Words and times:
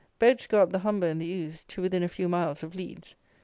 Boats 0.17 0.47
go 0.47 0.63
up 0.63 0.71
the 0.71 0.79
Humber 0.79 1.05
and 1.05 1.21
the 1.21 1.45
Ouse 1.45 1.63
to 1.65 1.79
within 1.79 2.01
a 2.01 2.07
few 2.07 2.27
miles 2.27 2.63
of 2.63 2.73
Leeds. 2.73 3.13